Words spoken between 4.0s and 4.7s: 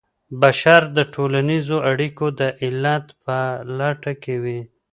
کي وي.